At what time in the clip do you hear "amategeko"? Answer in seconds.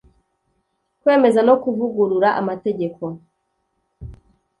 2.41-3.03